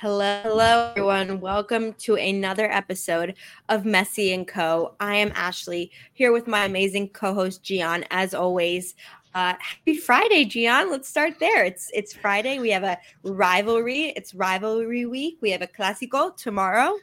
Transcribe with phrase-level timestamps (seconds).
[0.00, 1.40] Hello, hello, everyone.
[1.40, 3.34] Welcome to another episode
[3.68, 4.94] of Messi and Co.
[5.00, 8.04] I am Ashley here with my amazing co-host Gian.
[8.12, 8.94] As always,
[9.34, 10.92] uh, happy Friday, Gian.
[10.92, 11.64] Let's start there.
[11.64, 12.60] It's it's Friday.
[12.60, 14.12] We have a rivalry.
[14.14, 15.38] It's rivalry week.
[15.40, 16.96] We have a Clásico tomorrow,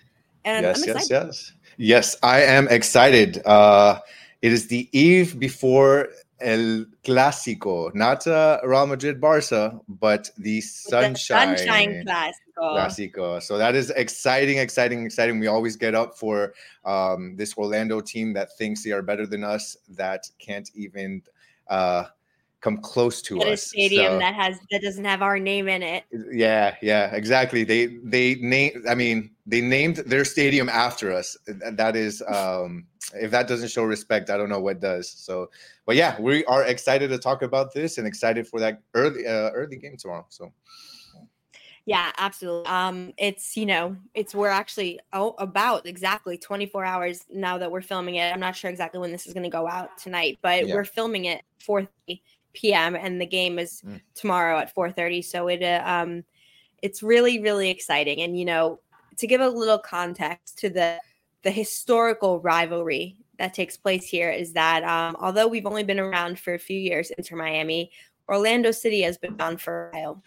[0.46, 2.16] and yes, yes, yes, yes.
[2.24, 3.46] I am excited.
[3.46, 4.00] Uh,
[4.42, 6.08] it is the eve before
[6.42, 12.34] El Clásico, not uh, Real Madrid Barca, but the Sunshine, the sunshine Clásico.
[12.58, 13.42] Clásico.
[13.42, 15.40] So that is exciting, exciting, exciting.
[15.40, 19.44] We always get up for um, this Orlando team that thinks they are better than
[19.44, 21.22] us, that can't even
[21.70, 22.06] uh,
[22.62, 23.66] come close to At us.
[23.66, 26.04] A stadium So- that has that doesn't have our name in it.
[26.32, 27.64] yeah, yeah, exactly.
[27.64, 28.84] They they name.
[28.90, 31.38] I mean, they named their stadium after us.
[31.48, 35.10] That is, um, if that doesn't show respect, I don't know what does.
[35.10, 35.52] So,
[35.86, 39.52] but yeah, we are excited to talk about this and excited for that early uh,
[39.52, 40.26] early game tomorrow.
[40.30, 40.52] So
[41.86, 42.66] Yeah, absolutely.
[42.66, 47.82] Um, it's you know, it's we're actually oh, about exactly 24 hours now that we're
[47.82, 48.34] filming it.
[48.34, 50.74] I'm not sure exactly when this is going to go out tonight, but Yeah.
[50.74, 52.22] we're filming it 4:30
[52.54, 52.96] p.m.
[52.96, 54.02] and the game is Mm.
[54.16, 55.24] tomorrow at 4:30.
[55.24, 56.24] So it uh, um,
[56.82, 58.22] it's really really exciting.
[58.22, 58.80] And you know,
[59.18, 61.00] to give a little context to the
[61.44, 66.40] the historical rivalry that takes place here is that um, although we've only been around
[66.40, 67.92] for a few years, Inter Miami,
[68.28, 70.24] Orlando City has been around for a while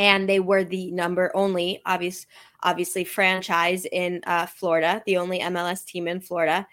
[0.00, 2.26] and they were the number only obvious
[2.62, 6.66] obviously franchise in uh, Florida, the only MLS team in Florida.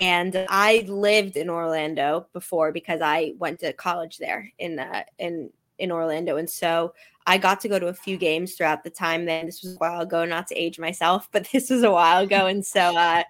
[0.00, 5.50] And I lived in Orlando before because I went to college there in uh, in
[5.78, 6.94] in Orlando, and so
[7.26, 9.24] I got to go to a few games throughout the time.
[9.24, 12.22] Then this was a while ago, not to age myself, but this was a while
[12.22, 13.22] ago, and so uh,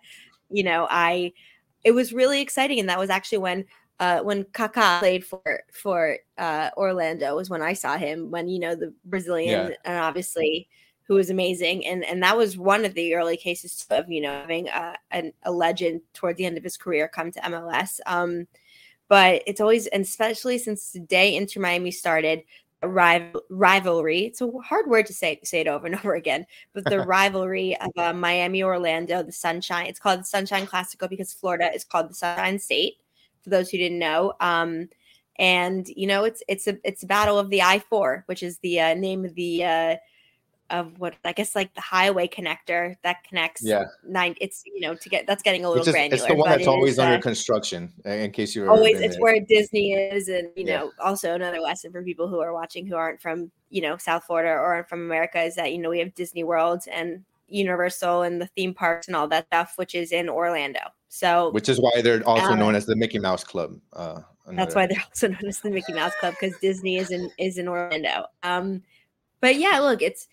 [0.51, 1.33] you know I
[1.85, 3.65] it was really exciting, and that was actually when
[4.01, 8.59] uh, when Kaká played for for uh, Orlando was when I saw him when you
[8.59, 10.69] know the Brazilian and obviously
[11.03, 14.33] who was amazing and and that was one of the early cases of you know
[14.33, 18.01] having a, an, a legend toward the end of his career come to MLS.
[18.07, 18.47] Um,
[19.09, 22.43] but it's always and especially since the day Inter Miami started.
[22.83, 24.21] Rival, rivalry.
[24.25, 27.77] It's a hard word to say say it over and over again, but the rivalry
[27.79, 29.87] of uh, Miami Orlando, the Sunshine.
[29.87, 32.95] It's called the Sunshine Classico because Florida is called the Sunshine State
[33.43, 34.33] for those who didn't know.
[34.41, 34.89] Um,
[35.37, 38.59] and you know, it's it's a it's a battle of the I four, which is
[38.59, 39.97] the uh, name of the uh,
[40.71, 43.63] of what I guess like the highway connector that connects.
[43.63, 43.85] Yeah.
[44.05, 44.35] nine.
[44.41, 46.17] It's you know to get that's getting a little Which is, granular.
[46.17, 47.93] it's the one that's always under uh, construction.
[48.05, 50.79] In case you're always it's where Disney is, and you Yeah.
[50.79, 54.25] know also another lesson for people who are watching who aren't from you know South
[54.25, 58.23] Florida or aren't from America is that you know we have Disney World and Universal
[58.23, 60.81] and the theme parks and all that stuff, which is in Orlando.
[61.09, 63.81] So which is why they're also Uh, known as the Mickey Mouse Club.
[63.93, 64.21] Uh,
[64.53, 67.59] That's why they're also known as the Mickey Mouse Club because Disney is in is
[67.59, 68.27] in Orlando.
[68.45, 68.83] Um,
[69.41, 70.29] but yeah, look, it's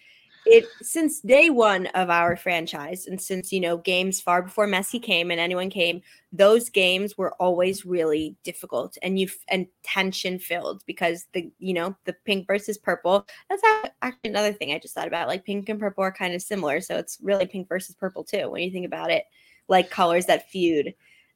[0.49, 5.01] it since day one of our franchise, and since you know games far before Messi
[5.01, 6.01] came and anyone came,
[6.31, 11.95] those games were always really difficult and you and tension filled because the you know
[12.05, 13.25] the pink versus purple.
[13.49, 13.63] That's
[14.01, 15.27] actually another thing I just thought about.
[15.27, 18.49] Like pink and purple are kind of similar, so it's really pink versus purple too
[18.49, 19.23] when you think about it.
[19.67, 20.93] like colors that feud.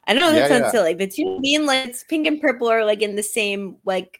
[0.07, 0.71] I don't know that Yeah, sounds yeah.
[0.71, 4.19] silly, but you mean like it's pink and purple are like in the same like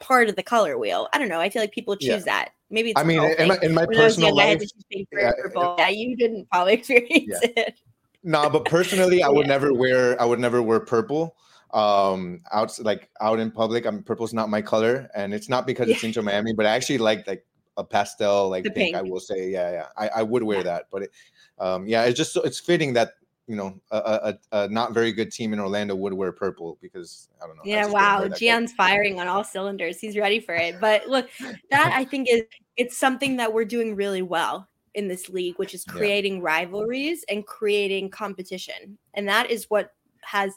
[0.00, 1.08] part of the color wheel?
[1.12, 1.40] I don't know.
[1.40, 2.32] I feel like people choose Yeah.
[2.32, 2.50] that.
[2.70, 4.66] Maybe it's I mean, in my, in my When I was personal young, life, to
[4.66, 5.74] choose pink or yeah.
[5.78, 7.74] Yeah, you didn't probably experience it.
[8.22, 9.52] no, but personally, I would Yeah.
[9.52, 10.20] never wear.
[10.20, 11.36] I would never wear purple.
[11.72, 13.86] Um, out like out in public.
[13.86, 16.08] I'm purple's not my color, and it's not because it's Yeah.
[16.08, 17.44] Inter Miami, but I actually like like
[17.76, 19.86] a pastel like The pink, I will say, yeah, yeah.
[19.96, 20.62] I, I would wear Yeah.
[20.64, 21.10] that, but it,
[21.58, 23.12] um, yeah, it's just so it's fitting that
[23.46, 27.28] you know a, a, a not very good team in Orlando would wear purple because
[27.42, 27.62] I don't know.
[27.64, 28.26] Yeah, wow.
[28.28, 30.00] Gian's firing on all cylinders.
[30.00, 30.80] He's ready for it.
[30.80, 31.28] But look,
[31.70, 32.42] that I think is
[32.76, 35.92] it's something that we're doing really well in this league, which is Yeah.
[35.92, 38.98] creating rivalries and creating competition.
[39.14, 39.92] And that is what
[40.22, 40.54] has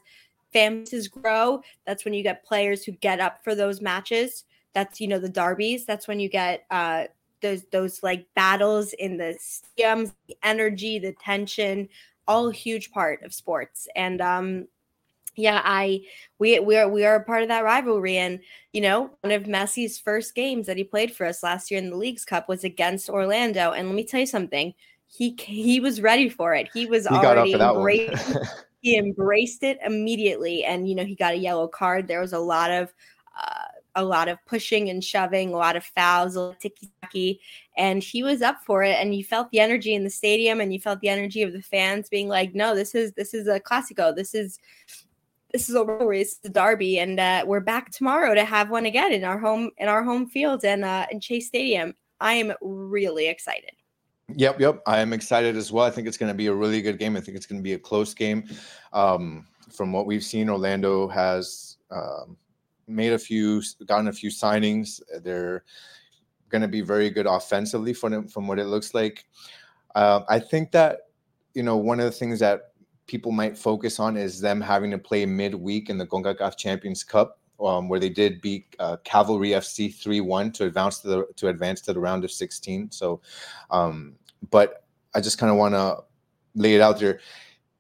[0.52, 1.62] families grow.
[1.86, 4.46] That's when you get players who get up for those matches.
[4.74, 5.86] That's you know the derbies.
[5.86, 7.06] That's when you get uh
[7.42, 11.88] those those like battles in the stadiums, the energy, the tension,
[12.30, 13.90] all a huge part of sports.
[13.96, 14.68] And um
[15.36, 16.02] yeah, I
[16.38, 18.18] we we are we are a part of that rivalry.
[18.18, 18.40] And
[18.72, 21.90] you know one of Messi's first games that he played for us last year in
[21.90, 23.72] the Leagues Cup was against Orlando.
[23.72, 24.74] And let me tell you something
[25.08, 26.70] he he was ready for it.
[26.74, 28.44] He was He already for that embraced one.
[28.82, 30.64] he embraced it immediately.
[30.64, 32.08] And you know he got a yellow card.
[32.08, 32.94] There was a lot of
[34.00, 37.40] a lot of pushing and shoving a lot of fouls a little ticky-tacky
[37.78, 40.74] and he was up for it and you felt the energy in the stadium and
[40.74, 43.60] you felt the energy of the fans being like no this is this is a
[43.60, 44.60] classico this is
[45.52, 48.86] this is a rivalry is a derby and uh, we're back tomorrow to have one
[48.86, 52.54] again in our home in our home field and uh in chase stadium i am
[52.62, 53.72] really excited
[54.36, 54.82] Yep, yep.
[54.86, 55.86] I am excited as well.
[55.86, 57.16] I think it's going to be a really good game.
[57.16, 58.44] I think it's going to be a close game.
[58.94, 62.38] Um, from what we've seen, Orlando has um,
[62.90, 65.00] made a few, gotten a few signings.
[65.24, 65.64] They're
[66.50, 69.26] going to be very good offensively from from what it looks like.
[69.96, 71.02] Uh, I think that
[71.54, 72.74] you know one of the things that
[73.08, 77.40] people might focus on is them having to play midweek in the Concacaf Champions Cup,
[77.60, 81.48] um, where they did beat uh, Cavalry FC three one to advance to the to
[81.48, 82.92] advance to the round of sixteen.
[82.92, 83.22] So,
[83.72, 84.16] um,
[84.50, 84.84] but
[85.16, 86.04] I just kind of want to
[86.56, 87.20] lay it out there.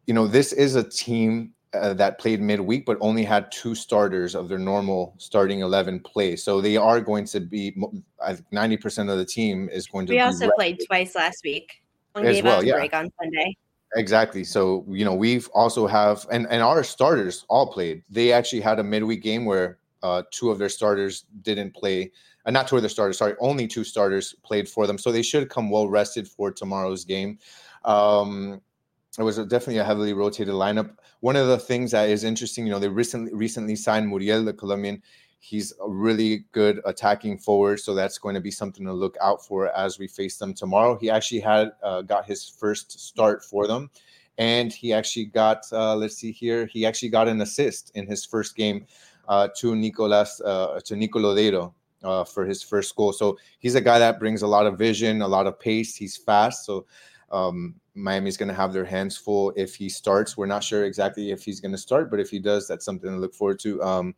[0.07, 4.35] You know, this is a team uh, that played midweek, but only had two starters
[4.35, 6.35] of their normal starting eleven play.
[6.35, 7.75] So they are going to be
[8.23, 10.11] I think ninety percent of the team is going to.
[10.13, 11.81] we be also played twice last week
[12.13, 12.73] one As gave well, us yeah.
[12.73, 13.55] break on sunday
[13.95, 14.43] Exactly.
[14.43, 18.03] So, you know, we've also have and and our starters all played.
[18.09, 22.11] They actually had a midweek game where uh two of their starters didn't play.
[22.45, 24.97] Uh, not two of their starters, sorry, only two starters played for them.
[24.97, 27.39] So they should come well rested for tomorrow's game.
[27.83, 28.61] Um
[29.19, 30.91] it was definitely a heavily rotated lineup.
[31.19, 34.53] One of the things that is interesting, you know, they recently recently signed Muriel, the
[34.53, 35.01] Colombian.
[35.41, 39.45] He's a really good attacking forward, so that's going to be something to look out
[39.45, 40.97] for as we face them tomorrow.
[40.97, 43.89] He actually had uh, got his first start for them,
[44.37, 48.25] and he actually got uh, let's see here, he actually got an assist in his
[48.25, 48.85] first game
[49.27, 51.73] uh, to Nicolas uh, to Nico Lodeiro
[52.03, 53.13] uh, for his first goal.
[53.13, 55.95] So he's a guy that brings a lot of vision, a lot of pace.
[55.95, 56.85] He's fast, so
[57.31, 60.37] um, Miami's going to have their hands full if he starts.
[60.37, 63.09] We're not sure exactly if he's going to start, but if he does, that's something
[63.09, 63.81] to look forward to.
[63.83, 64.15] Um,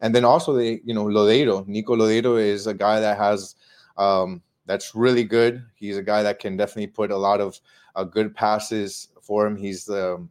[0.00, 3.54] and then also they, you know, Lodeiro, Nico Lodeiro is a guy that has
[3.96, 5.64] um, that's really good.
[5.74, 7.60] He's a guy that can definitely put a lot of
[7.96, 9.56] uh, good passes for him.
[9.56, 10.26] He's the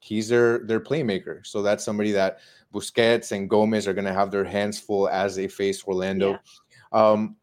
[0.00, 1.44] he's their their playmaker.
[1.46, 2.38] So that's somebody that
[2.72, 6.38] Busquets and Gomez are going to have their hands full as they face Orlando.
[6.92, 7.36] Um,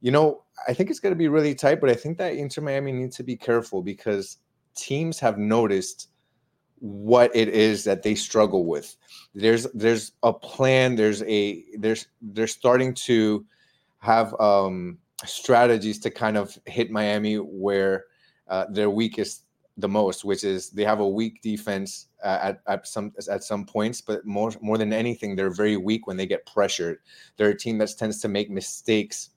[0.00, 2.62] you know, I think it's going to be really tight, but I think that Inter
[2.62, 4.38] Miami needs to be careful because
[4.74, 6.08] teams have noticed
[6.80, 8.96] what it is that they struggle with.
[9.34, 10.96] There's there's a plan.
[10.96, 13.44] There's a there's they're starting to
[13.98, 18.06] have um, strategies to kind of hit Miami where
[18.48, 19.44] uh, they're weakest
[19.76, 23.64] the most, which is they have a weak defense uh, at, at some at some
[23.64, 26.98] points, but more more than anything, they're very weak when they get pressured.
[27.36, 29.30] They're a team that tends to make mistakes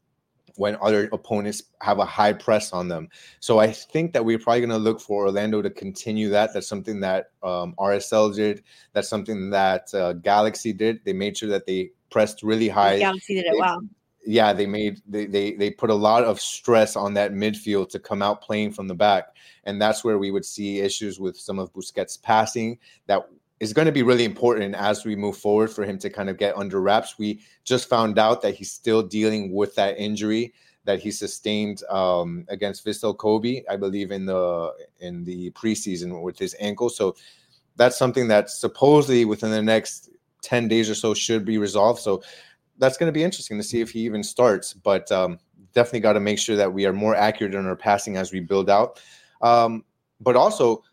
[0.55, 3.09] when other opponents have a high press on them.
[3.39, 6.53] So I think that we're probably going to look for Orlando to continue that.
[6.53, 8.63] That's something that um, RSL did.
[8.93, 10.99] That's something that uh, Galaxy did.
[11.05, 12.99] They made sure that they pressed really high.
[12.99, 13.81] Galaxy did it They- well.
[14.25, 17.99] Yeah, they made they, they they put a lot of stress on that midfield to
[17.99, 21.59] come out playing from the back, and that's where we would see issues with some
[21.59, 22.79] of Busquets' passing.
[23.07, 23.27] That
[23.63, 26.37] is going to be really important as we move forward for him to kind of
[26.37, 27.17] get under wraps.
[27.17, 30.53] We just found out that he's still dealing with that injury
[30.85, 36.37] that he sustained um, against Vissel Kobe, I believe in the in the preseason with
[36.37, 36.89] his ankle.
[36.89, 37.15] So
[37.77, 40.09] that's something that supposedly within the next
[40.41, 42.01] 10 days or so should be resolved.
[42.01, 42.21] So
[42.79, 44.73] that's going to be interesting to see if he even starts.
[44.73, 45.39] But um,
[45.73, 48.41] definitely got to make sure that we are more accurate in our passing as we
[48.41, 49.01] build out.
[49.41, 49.85] Um,
[50.19, 50.83] but also,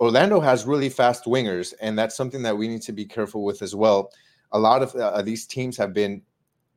[0.00, 3.62] Orlando has really fast wingers, and that's something that we need to be careful with
[3.62, 4.10] as well.
[4.52, 6.22] A lot of uh, these teams have been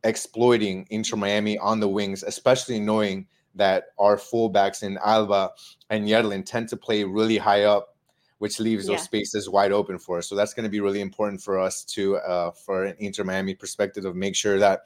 [0.03, 5.51] exploiting Inter Miami on the wings, especially knowing that our fullbacks in Alba
[5.89, 7.97] and Yedlin tend to play really high up,
[8.37, 8.95] which leaves yeah.
[8.95, 10.29] those spaces wide open for us.
[10.29, 13.53] So that's going to be really important for us to, uh, for an Inter Miami
[13.53, 14.81] perspective, of make sure that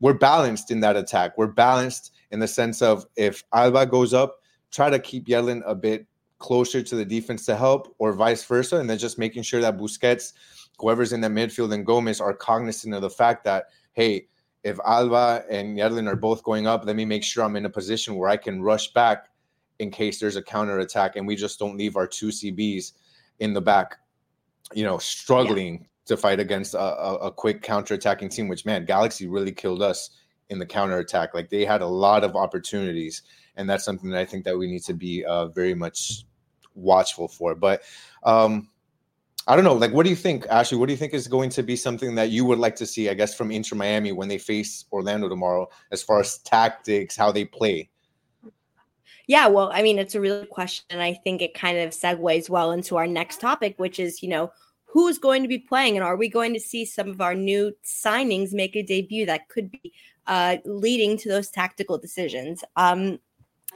[0.00, 1.38] we're balanced in that attack.
[1.38, 4.40] We're balanced in the sense of if Alba goes up,
[4.72, 6.06] try to keep Yedlin a bit
[6.40, 9.78] closer to the defense to help, or vice versa, and then just making sure that
[9.78, 10.32] Busquets,
[10.78, 14.26] whoever's in the midfield, and Gomez are cognizant of the fact that hey
[14.62, 17.70] if Alba and Yedlin are both going up, let me make sure I'm in a
[17.70, 19.28] position where I can rush back
[19.78, 22.92] in case there's a counter attack and we just don't leave our two CBs
[23.38, 23.96] in the back,
[24.74, 25.86] you know, struggling yeah.
[26.06, 29.80] to fight against a, a, a quick counter attacking team, which man, Galaxy really killed
[29.80, 30.10] us
[30.50, 31.32] in the counter attack.
[31.32, 33.22] Like they had a lot of opportunities.
[33.56, 36.24] And that's something that I think that we need to be uh, very much
[36.74, 37.54] watchful for.
[37.54, 37.82] But
[38.22, 38.68] um,
[39.46, 39.74] I don't know.
[39.74, 40.78] Like, what do you think, Ashley?
[40.78, 43.08] What do you think is going to be something that you would like to see,
[43.08, 47.32] I guess, from Inter Miami when they face Orlando tomorrow, as far as tactics, how
[47.32, 47.90] they play?
[49.26, 50.84] Yeah, well, I mean, it's a real question.
[50.90, 54.28] And I think it kind of segues well into our next topic, which is, you
[54.28, 54.50] know,
[54.84, 57.72] who's going to be playing and are we going to see some of our new
[57.84, 59.92] signings make a debut that could be
[60.26, 62.64] uh, leading to those tactical decisions?
[62.76, 63.20] Um,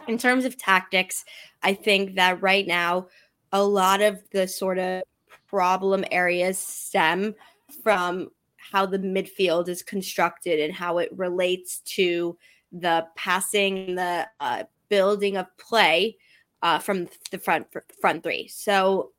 [0.08, 1.24] in terms of tactics,
[1.62, 3.08] I think that right now,
[3.52, 5.02] a lot of the sort of
[5.46, 7.34] problem areas stem
[7.82, 12.36] from how the midfield is constructed and how it relates to
[12.72, 16.16] the passing, the uh, building of play
[16.62, 17.66] uh, from the front
[18.00, 18.48] front three.
[18.48, 19.12] So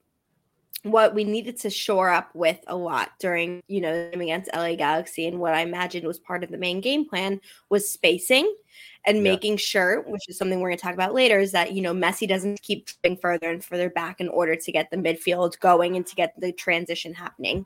[0.85, 5.27] what we needed to shore up with a lot during, you know, against LA Galaxy
[5.27, 8.53] and what I imagined was part of the main game plan was spacing
[9.03, 9.23] and yeah.
[9.23, 11.93] making sure, which is something we're going to talk about later, is that, you know,
[11.93, 15.95] Messi doesn't keep going further and further back in order to get the midfield going
[15.95, 17.65] and to get the transition happening.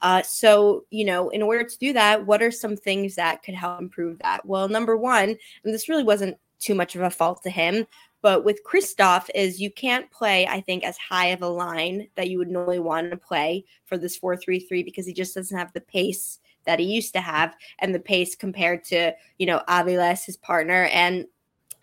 [0.00, 3.54] Uh, so, you know, in order to do that, what are some things that could
[3.54, 4.44] help improve that?
[4.46, 5.30] Well, number one,
[5.64, 7.86] and this really wasn't too much of a fault to him,
[8.20, 12.28] but with Kryvtsov, is you can't play, I think, as high of a line that
[12.28, 15.56] you would normally want to play for this 4 3 3 because he just doesn't
[15.56, 19.62] have the pace that he used to have and the pace compared to, you know,
[19.68, 21.26] Aviles, his partner, and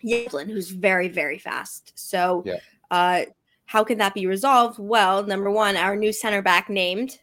[0.04, 1.92] Yedlin, who's very, very fast.
[1.94, 2.58] So, yeah.
[2.90, 3.24] uh,
[3.64, 4.78] how can that be resolved?
[4.78, 7.18] Well, number one, our new center back named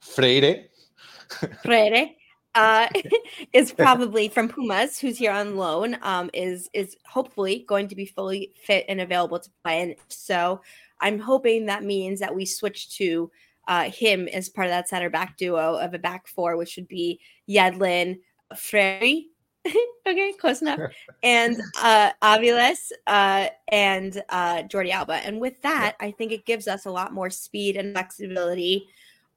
[0.00, 0.66] Freire.
[1.64, 2.10] Freire
[2.56, 2.88] uh,
[3.52, 8.06] is probably from Pumas, who's here on loan, um, is is hopefully going to be
[8.06, 9.82] fully fit and available to play.
[9.82, 10.60] And so
[11.00, 13.30] I'm hoping that means that we switch to
[13.68, 16.88] uh, him as part of that center back duo of a back four, which would
[16.88, 18.20] be Yedlin,
[18.56, 19.26] Frey,
[20.06, 20.78] okay, close enough.
[21.22, 25.14] and uh, Aviles uh, and uh, Jordi Alba.
[25.14, 28.88] And with that, I think it gives us a lot more speed and flexibility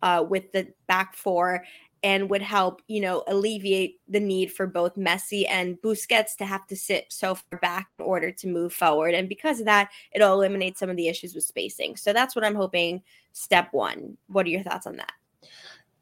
[0.01, 1.63] uh, with the back four
[2.03, 6.65] and would help, you know, alleviate the need for both Messi and Busquets to have
[6.67, 9.13] to sit so far back in order to move forward.
[9.13, 11.95] And because of that, it'll eliminate some of the issues with spacing.
[11.95, 13.01] So that's what I'm hoping.
[13.33, 14.17] Step one.
[14.27, 15.11] What are your thoughts on that?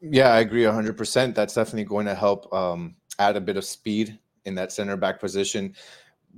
[0.01, 1.33] Yeah, I agree 100%.
[1.33, 5.19] That's definitely going to help um, add a bit of speed in that center back
[5.19, 5.75] position.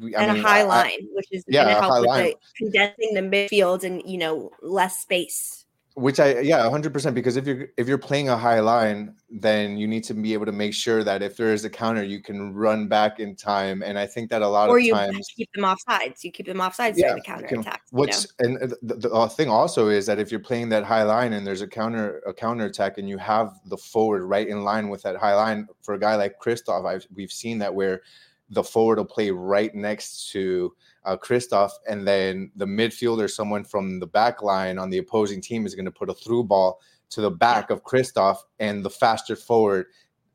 [0.02, 2.36] I and mean, a high I, line, which is yeah, going to help with the,
[2.58, 5.66] condensing the midfield and you know less space
[6.00, 7.14] which I yeah, hundred percent.
[7.14, 10.46] Because if you're if you're playing a high line, then you need to be able
[10.46, 13.84] to make sure that if there is a counter, you can run back in time.
[13.84, 16.24] And I think that a lot or of times you keep them off sides.
[16.24, 17.82] You keep them off sides yeah, during the counter can, attack.
[17.92, 18.58] What's you know?
[18.62, 21.62] and the, the thing also is that if you're playing that high line and there's
[21.62, 25.18] a counter a counter attack and you have the forward right in line with that
[25.18, 28.02] high line for a guy like Kryvtsov, I've we've seen that where
[28.50, 30.74] the forward will play right next to
[31.06, 35.66] uh, Kryvtsov, and then the midfielder, someone from the back line on the opposing team,
[35.66, 36.80] is going to put a through ball
[37.12, 39.88] to the back of Kryvtsov, and the faster forward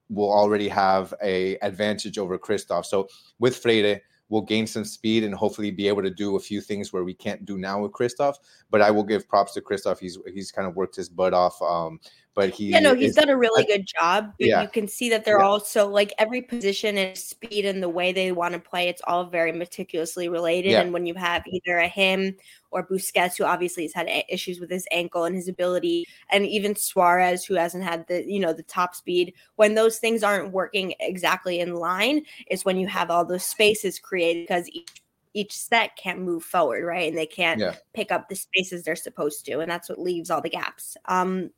[0.08, 2.84] will already have a advantage over Kryvtsov.
[2.84, 6.60] So with Freire, we'll gain some speed and hopefully be able to do a few
[6.60, 8.34] things where we can't do now with Kryvtsov.
[8.70, 9.98] But I will give props to Kryvtsov.
[9.98, 12.00] He's he's kind of worked his butt off um,
[12.34, 14.62] but he yeah no he's is, done a really good job but yeah.
[14.62, 15.46] you can see that they're yeah.
[15.46, 19.24] also like every position and speed and the way they want to play it's all
[19.24, 20.80] very meticulously related yeah.
[20.80, 22.34] and when you have either a him
[22.70, 26.74] or Busquets who obviously has had issues with his ankle and his ability and even
[26.74, 30.94] Suarez who hasn't had the you know the top speed when those things aren't working
[31.00, 35.00] exactly in line is when you have all those spaces created because each
[35.34, 37.08] each set can't move forward, right?
[37.08, 37.74] And they can't yeah.
[37.92, 39.58] pick up the spaces they're supposed to.
[39.58, 40.96] And that's what leaves all the gaps.
[41.06, 41.50] Um,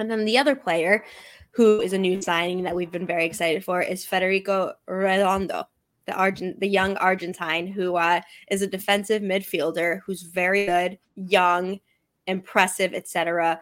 [0.00, 1.04] and then the other player
[1.52, 5.64] who is a new signing that we've been very excited for is Federico Redondo,
[6.06, 11.80] the Argent, the young Argentine who uh, is a defensive midfielder who's very good, young,
[12.26, 13.60] impressive, etc.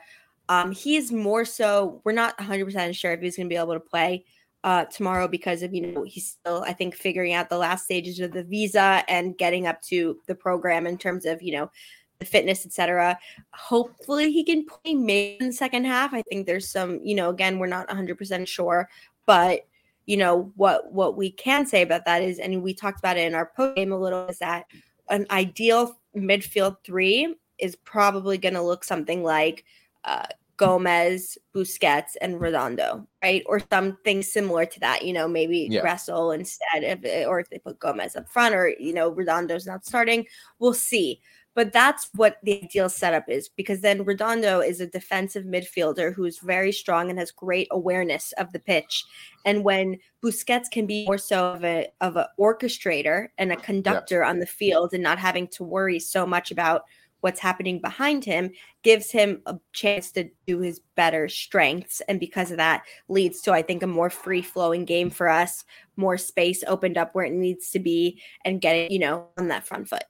[0.49, 2.01] Um, he's more so.
[2.05, 4.25] We're not 100 percent sure if he's going to be able to play
[4.65, 8.19] uh, tomorrow because of you know he's still I think figuring out the last stages
[8.21, 11.71] of the visa and getting up to the program in terms of you know
[12.19, 13.19] the fitness etc.
[13.53, 16.13] Hopefully he can play maybe in the second half.
[16.13, 18.89] I think there's some you know again we're not 100 percent sure,
[19.27, 19.61] but
[20.07, 23.27] you know what what we can say about that is and we talked about it
[23.27, 24.65] in our post game a little is that
[25.11, 29.65] an ideal midfield three is probably going to look something like
[30.05, 30.27] uh,
[30.59, 33.43] Gomez, Busquets, and Redondo, right?
[33.47, 35.05] Or something similar to that.
[35.05, 35.83] You know, maybe yeah.
[35.83, 39.87] Gressel instead of, or if they put Gomez up front, or you know, Redondo's not
[39.87, 40.27] starting.
[40.59, 41.21] We'll see.
[41.59, 46.25] But that's what the ideal setup is because then Redondo is a defensive midfielder who
[46.25, 49.05] is very strong and has great awareness of the pitch.
[49.45, 54.21] And when Busquets can be more so of a of an orchestrator and a conductor
[54.21, 54.29] yeah.
[54.29, 56.85] on the field and not having to worry so much about
[57.23, 58.53] what's happening behind him
[58.85, 63.53] gives him a chance to do his better strengths and because of that leads to
[63.53, 65.65] i think a more free flowing game for us
[65.97, 69.67] more space opened up where it needs to be and getting you know on that
[69.67, 70.05] front foot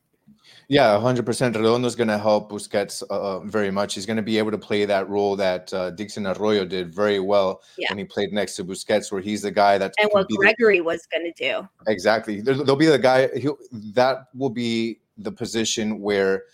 [0.68, 1.54] yeah, 100%.
[1.54, 3.94] Redondo is going to help Busquets uh, uh, very much.
[3.94, 7.20] He's going to be able to play that role that uh, Dixon Arroyo did very
[7.20, 7.86] well yeah.
[7.90, 10.80] when he played next to Busquets, where he's the guy that and what Gregore the,
[10.82, 11.66] was going to do.
[11.86, 12.40] Exactly.
[12.42, 13.28] There, will be the guy.
[13.36, 16.44] He'll, that will be the position where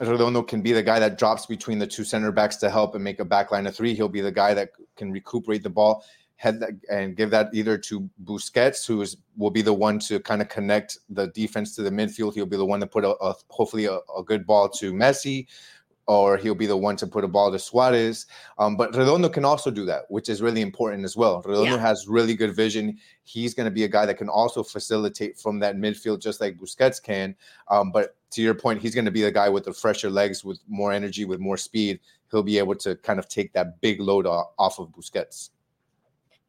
[0.00, 3.04] Redondo can be the guy that drops between the two center backs to help and
[3.04, 3.94] make a back line of three.
[3.94, 6.04] He'll be the guy that can recuperate the ball,
[6.36, 10.20] head that, and give that either to Busquets, who is will be the one to
[10.20, 12.34] kind of connect the defense to the midfield.
[12.34, 15.46] He'll be the one to put a, a hopefully a, a, good ball to Messi,
[16.06, 18.26] or he'll be the one to put a ball to Suarez.
[18.58, 21.40] Um, but Redondo can also do that, which is really important as well.
[21.42, 21.78] Redondo yeah.
[21.78, 22.98] has really good vision.
[23.24, 26.58] He's going to be a guy that can also facilitate from that midfield, just like
[26.58, 27.34] Busquets can.
[27.68, 30.44] Um, but to your point, he's going to be the guy with the fresher legs,
[30.44, 32.00] with more energy, with more speed.
[32.30, 35.50] He'll be able to kind of take that big load off of Busquets.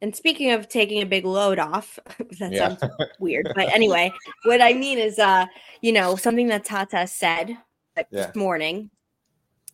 [0.00, 1.98] And speaking of taking a big load off,
[2.38, 2.76] that yeah.
[2.76, 4.12] sounds weird, but anyway,
[4.44, 5.46] what I mean is, uh,
[5.80, 7.50] you know, something that Tata said
[7.96, 8.04] yeah.
[8.10, 8.90] this morning,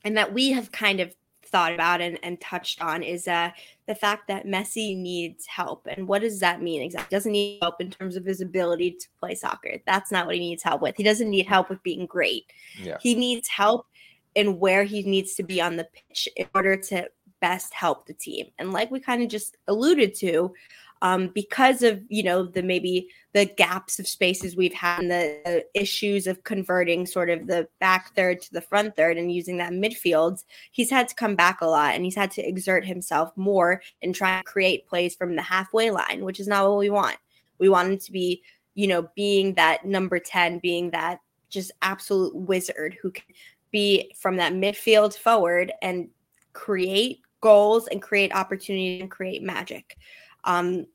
[0.05, 1.15] and that we have kind of
[1.55, 3.49] thought about and, and touched on is uh,
[3.87, 5.87] the fact that Messi needs help.
[5.87, 7.15] And what does that mean exactly?
[7.15, 9.77] Doesn't need help in terms of his ability to play soccer.
[9.87, 10.97] That's not what he needs help with.
[10.97, 12.45] He doesn't need help with being great.
[12.83, 12.97] Yeah.
[13.01, 13.87] He needs help
[14.35, 17.09] in where he needs to be on the pitch in order to
[17.44, 18.46] best help the team.
[18.59, 20.54] And like we kind of just alluded to,
[21.02, 25.38] um, because of you know the maybe the gaps of spaces we've had and the,
[25.44, 29.59] the, issues of converting sort of the back third to the front third and using
[29.59, 33.37] that midfield he's had to come back a lot and he's had to exert himself
[33.37, 36.88] more and try to create plays from the halfway line which is not what we
[36.88, 37.18] want
[37.59, 38.40] we want him to be
[38.74, 43.26] you know being that number 10 being that just absolute wizard who can
[43.70, 46.09] be from that midfield forward and
[46.54, 49.98] create goals and create opportunity and create magic.
[50.44, 50.87] Um,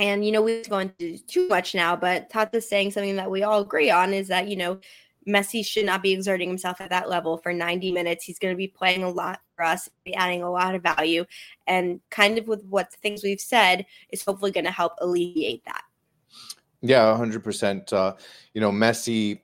[0.00, 3.44] and you know, we go into too much now, but Tata's saying something that we
[3.44, 4.80] all agree on is that you know
[5.28, 8.24] Messi should not be exerting himself at that level for 90 minutes.
[8.24, 11.24] He's going to be playing a lot for us, be adding a lot of value,
[11.68, 15.82] and kind of with what things we've said is hopefully going to help alleviate that.
[16.82, 17.92] Yeah, 100%.
[17.92, 18.14] Uh,
[18.54, 19.40] you know, Messi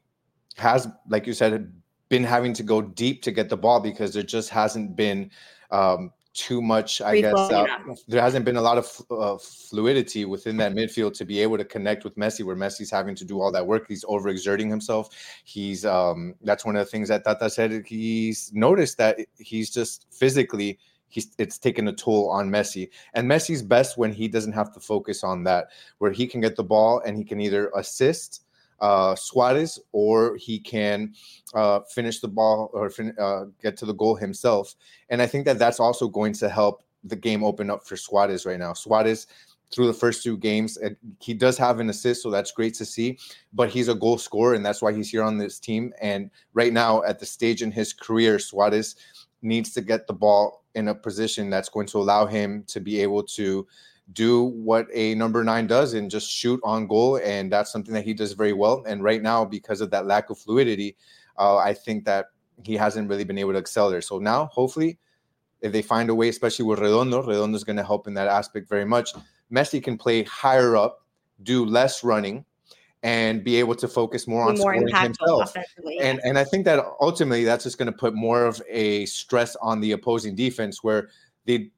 [0.57, 1.73] has, like you said,
[2.09, 5.31] been having to go deep to get the ball because there just hasn't been
[5.71, 7.35] um, too much, I guess.
[7.35, 7.67] Uh,
[8.09, 11.65] there hasn't been a lot of uh, fluidity within that midfield to be able to
[11.65, 13.87] connect with Messi, where Messi's having to do all that work.
[13.89, 15.11] He's overexerting himself.
[15.45, 17.85] He's um, that's one of the things that Tata said.
[17.87, 20.79] He's noticed that he's just physically.
[21.09, 22.89] He's, it's taken a toll on Messi.
[23.13, 25.67] And Messi's best when he doesn't have to focus on that,
[25.99, 28.45] where he can get the ball and he can either assist
[28.83, 31.15] uh, Suarez, or he can
[31.55, 34.75] uh, finish the ball or fin- uh, get to the goal himself.
[35.09, 38.45] And I think that that's also going to help the game open up for Suarez
[38.45, 38.73] right now.
[38.73, 39.29] Suarez,
[39.73, 40.77] through the first two games,
[41.21, 43.19] he does have an assist, so that's great to see.
[43.55, 45.95] But he's a goal scorer, and that's why he's here on this team.
[46.03, 48.97] And right now, at the stage in his career, Suarez
[49.41, 53.01] needs to get the ball in a position that's going to allow him to be
[53.01, 53.67] able to
[54.13, 57.17] do what a number nine does and just shoot on goal.
[57.23, 58.83] And that's something that he does very well.
[58.87, 60.97] And right now, because of that lack of fluidity,
[61.39, 62.27] uh, I think that
[62.65, 64.01] he hasn't really been able to excel there.
[64.01, 64.99] So now, hopefully,
[65.61, 68.29] if they find a way, especially with Redondo, Redondo is going to help in that
[68.29, 69.11] aspect very much.
[69.53, 71.07] Messi can play higher up,
[71.43, 72.45] do less running,
[73.03, 75.55] and be able to focus more on more scoring himself.
[76.01, 79.57] And and I think that ultimately that's just going to put more of a stress
[79.57, 81.09] on the opposing defense where
[81.45, 81.71] they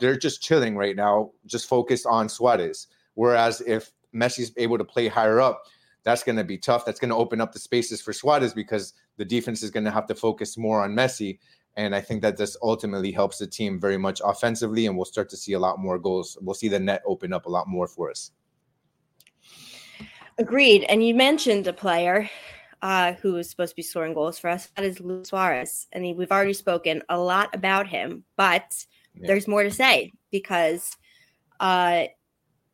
[0.00, 2.88] they're just chilling right now, just focused on Suarez.
[3.14, 5.64] Whereas if Messi's able to play higher up,
[6.04, 6.84] that's going to be tough.
[6.84, 9.90] That's going to open up the spaces for Suarez because the defense is going to
[9.90, 11.38] have to focus more on Messi.
[11.76, 15.28] And I think that this ultimately helps the team very much offensively, and we'll start
[15.30, 16.38] to see a lot more goals.
[16.40, 18.30] We'll see the net open up a lot more for us.
[20.38, 20.84] Agreed.
[20.88, 22.30] And you mentioned a player
[22.82, 24.70] uh, who is supposed to be scoring goals for us.
[24.76, 25.86] That is Luis Suarez.
[25.92, 28.84] And we've already spoken a lot about him, but
[29.16, 29.26] yeah.
[29.26, 30.96] there's more to say because
[31.60, 32.04] uh,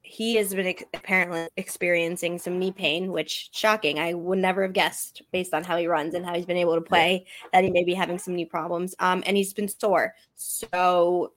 [0.02, 3.98] he has been ex- apparently experiencing some knee pain, which shocking.
[3.98, 6.74] I would never have guessed based on how he runs and how he's been able
[6.74, 7.48] to play yeah.
[7.52, 8.94] that he may be having some knee problems.
[8.98, 10.14] Um, and he's been sore.
[10.34, 11.32] So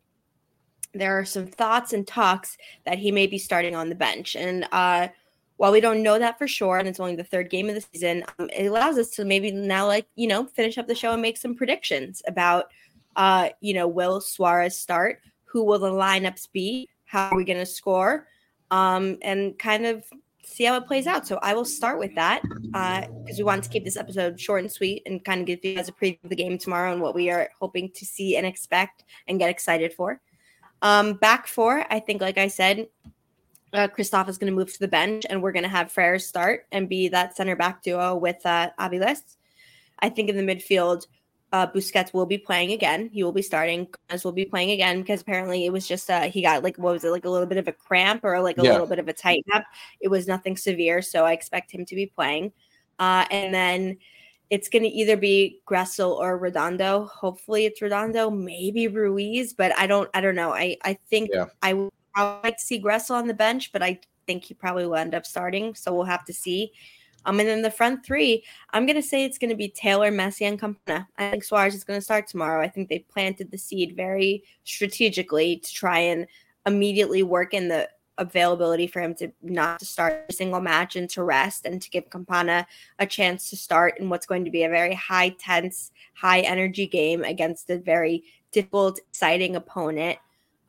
[0.94, 4.36] there are some thoughts and talks that he may be starting on the bench.
[4.36, 5.10] And uh,
[5.58, 7.86] while we don't know that for sure, and it's only the third game of the
[7.94, 11.14] season, um, it allows us to maybe now, like, you know, finish up the show
[11.14, 12.66] and make some predictions about–
[13.16, 15.22] uh, you know, will Suarez start?
[15.46, 16.90] Who will the lineups be?
[17.06, 18.28] How are we going to score?
[18.72, 20.06] Um, and kind of
[20.44, 21.28] see how it plays out.
[21.28, 24.62] So I will start with that because uh, we want to keep this episode short
[24.62, 27.02] and sweet and kind of give you guys a preview of the game tomorrow and
[27.02, 30.22] what we are hoping to see and expect and get excited for.
[30.82, 32.88] Um, back four, I think, like I said,
[33.74, 36.20] uh, Kryvtsov is going to move to the bench and we're going to have Freire
[36.20, 39.38] start and be that center back duo with uh, Aviles.
[40.00, 41.08] I think in the midfield,
[41.56, 43.10] uh, Busquets will be playing again.
[43.14, 43.88] He will be starting.
[44.10, 46.92] Gomez will be playing again because apparently it was just uh, he got like what
[46.92, 48.74] was it like a little bit of a cramp or like a yeah.
[48.74, 49.64] little bit of a tighten up.
[50.02, 52.52] It was nothing severe, so I expect him to be playing.
[53.00, 53.98] Uh, and then
[54.50, 57.06] it's going to either be Gressel or Redondo.
[57.06, 60.52] Hopefully it's Redondo, maybe Ruiz, but I don't I don't know.
[60.52, 61.46] I I think yeah.
[61.62, 64.96] I would like to see Gressel on the bench, but I think he probably will
[64.96, 65.74] end up starting.
[65.74, 66.74] So we'll have to see.
[67.26, 70.12] Um, and then the front three, I'm going to say it's going to be Taylor,
[70.12, 71.08] Messi, and Campana.
[71.18, 72.62] I think Suarez is going to start tomorrow.
[72.62, 76.28] I think they planted the seed very strategically to try and
[76.66, 81.10] immediately work in the availability for him to not to start a single match and
[81.10, 82.66] to rest and to give Campana
[83.00, 86.88] a chance to start in what's going to be a very high tense, high energy
[86.88, 90.18] game against a very difficult, exciting opponent.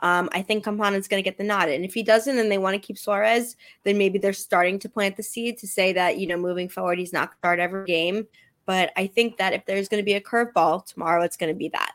[0.00, 1.68] Um, I think Campana is going to get the nod.
[1.68, 4.88] And if he doesn't and they want to keep Suarez, then maybe they're starting to
[4.88, 7.58] plant the seed to say that, you know, moving forward, he's not going to start
[7.60, 8.26] every game.
[8.66, 11.58] But I think that if there's going to be a curveball tomorrow, it's going to
[11.58, 11.92] be that.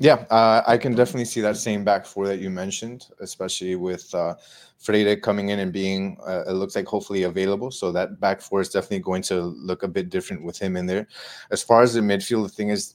[0.00, 4.14] Yeah, uh, I can definitely see that same back four that you mentioned, especially with
[4.14, 4.36] uh,
[4.78, 7.72] Freire coming in and being, uh, it looks like hopefully available.
[7.72, 10.86] So that back four is definitely going to look a bit different with him in
[10.86, 11.08] there.
[11.50, 12.94] As far as the midfield, the thing is,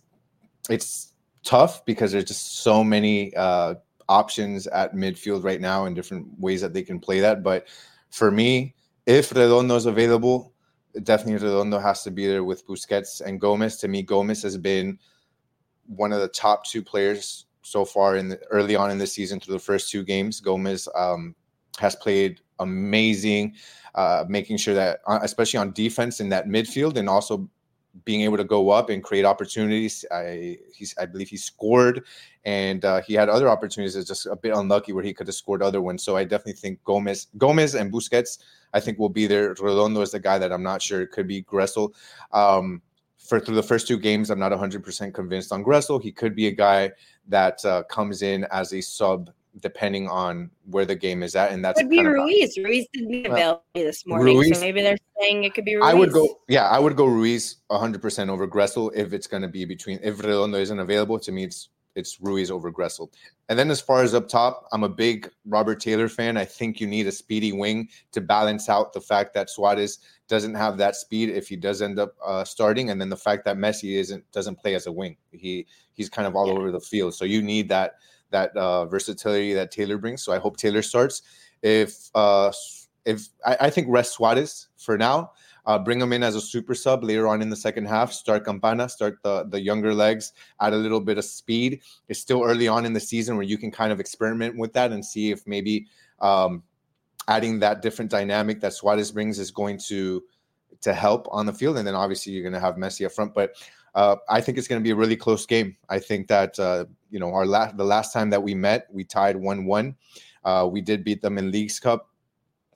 [0.70, 1.13] it's
[1.44, 3.76] tough because there's just so many uh,
[4.10, 7.44] options at midfield right now and different ways that they can play that.
[7.44, 7.68] But
[8.10, 8.76] for me,
[9.06, 10.54] if Redondo is available,
[11.04, 13.78] definitely Redondo has to be there with Busquets and Gomez.
[13.78, 15.00] To me, Gomez has been
[15.88, 19.40] one of the top two players so far in the, early on in the season
[19.40, 20.40] through the first two games.
[20.40, 21.36] Gomez um,
[21.80, 23.56] has played amazing,
[23.96, 27.50] uh, making sure that, uh, especially on defense in that midfield and also
[28.06, 30.04] being able to go up and create opportunities.
[30.12, 32.06] I he's I believe he scored,
[32.44, 35.36] and uh, he had other opportunities that's just a bit unlucky where he could have
[35.36, 36.04] scored other ones.
[36.04, 38.40] So I definitely think Gomez, Gomez and Busquets,
[38.74, 39.50] I think will be there.
[39.50, 41.02] Redondo is the guy that I'm not sure.
[41.02, 41.94] It could be Gressel.
[42.32, 42.82] Um,
[43.18, 46.02] for through the first two games, I'm not 100% convinced on Gressel.
[46.02, 46.92] He could be a guy
[47.30, 51.64] that uh, comes in as a sub depending on where the game is at, and
[51.64, 52.58] that's could be Ruiz.
[52.58, 55.76] About, Ruiz didn't be available this morning, Ruiz, so maybe they're saying it could be
[55.76, 55.90] Ruiz.
[55.90, 59.44] I would go, yeah, I would go Ruiz 100 percent over Gressel if it's going
[59.44, 60.00] to be between.
[60.02, 63.10] If Redondo isn't available, to me, it's it's Ruiz over Gressel.
[63.50, 66.38] And then as far as up top, I'm a big Robert Taylor fan.
[66.38, 70.56] I think you need a speedy wing to balance out the fact that Suarez doesn't
[70.56, 73.58] have that speed if he does end up uh, starting, and then the fact that
[73.58, 75.18] Messi isn't doesn't play as a wing.
[75.32, 76.54] He he's kind of all yeah.
[76.54, 77.14] over the field.
[77.14, 77.96] So you need that
[78.34, 80.22] that uh, versatility that Taylor brings.
[80.22, 81.22] So I hope Taylor starts.
[81.62, 82.52] If uh,
[83.06, 85.32] if I, I think rest Suarez for now,
[85.66, 88.12] uh, bring him in as a super sub later on in the second half.
[88.12, 91.82] Start Campana, start the the younger legs, add a little bit of speed.
[92.10, 94.92] It's still early on in the season where you can kind of experiment with that
[94.92, 95.88] and see if maybe
[96.20, 96.64] um,
[97.28, 100.24] adding that different dynamic that Suarez brings is going to
[100.82, 101.78] to help on the field.
[101.78, 103.56] And then obviously you're going to have Messi up front, but
[103.96, 105.76] uh, I think it's going to be a really close game.
[105.90, 109.04] I think that uh, you know our last the last time that we met, we
[109.04, 109.96] tied one one.
[110.44, 112.10] Uh, we did beat them in Leagues Cup,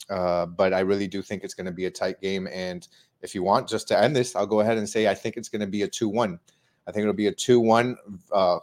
[0.09, 2.47] uh, but I really do think it's going to be a tight game.
[2.51, 2.87] And
[3.21, 5.49] if you want, just to end this, I'll go ahead and say I think it's
[5.49, 6.39] going to be a two one.
[6.87, 7.97] I think it'll be a two one,
[8.31, 8.59] uh,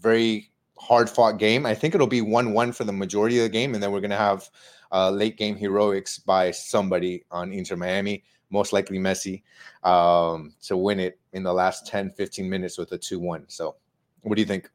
[0.00, 1.64] very hard fought game.
[1.64, 4.00] I think it'll be one one for the majority of the game, and then we're
[4.00, 4.48] going to have
[4.92, 9.42] uh, late game heroics by somebody on Inter Miami most likely Messi,
[9.82, 13.46] um, to win it in the last 10, 15 minutes with a 2 1.
[13.48, 13.76] So,
[14.20, 14.70] what do you think?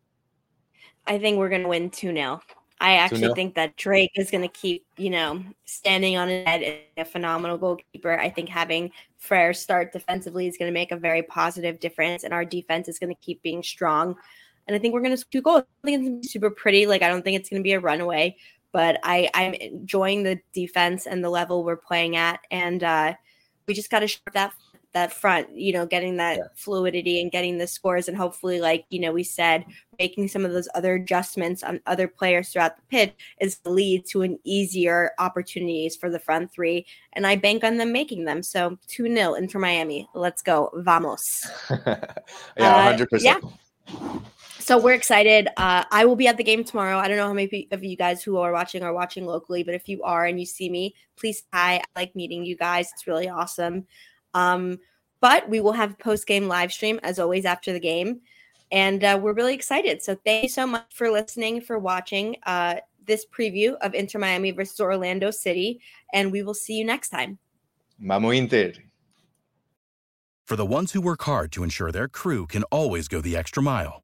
[1.06, 2.42] I think we're going to win 2 0.
[2.80, 3.36] I actually 2-0?
[3.36, 7.58] think that Drake is going to keep, you know, standing on his head, a phenomenal
[7.58, 8.20] goalkeeper.
[8.20, 12.34] I think having Freire start defensively is going to make a very positive difference, and
[12.34, 14.16] our defense is going to keep being strong.
[14.68, 15.63] And I think we're going to do goals.
[15.84, 16.86] I think it's going to be super pretty.
[16.86, 18.36] Like, I don't think it's going to be a runaway,
[18.74, 22.42] but I, I'm enjoying the defense and the level we're playing at.
[22.52, 23.13] And, uh,
[23.68, 24.54] we just got to show that
[24.94, 26.44] that front, you know, getting that yeah.
[26.56, 29.66] fluidity and getting the scores, and hopefully, like you know, we said,
[30.00, 34.06] making some of those other adjustments on other players throughout the pitch is the lead
[34.06, 36.86] to an easier opportunities for the front three.
[37.14, 38.42] And I bank on them making them.
[38.42, 40.08] So two 0 Inter Miami.
[40.14, 41.46] Let's go, vamos.
[41.70, 43.44] yeah, hundred uh, percent.
[43.44, 44.20] Yeah
[44.68, 45.48] so we're excited.
[45.56, 46.98] Uh, I will be at the game tomorrow.
[46.98, 49.74] I don't know how many of you guys who are watching are watching locally, but
[49.74, 51.76] if you are and you see me, please hi.
[51.76, 52.90] I like meeting you guys.
[52.92, 53.88] It's really awesome.
[54.34, 54.80] Um,
[55.22, 58.20] but we will have post game live stream as always after the game,
[58.70, 60.04] and uh, we're really excited.
[60.04, 62.76] So thank you so much for listening, for watching uh,
[63.06, 65.80] this preview of Inter Miami versus Orlando City,
[66.12, 67.40] and we will see you next time.
[68.02, 68.74] Vamos Inter.
[70.46, 73.64] For the ones who work hard to ensure their crew can always go the extra
[73.64, 74.04] mile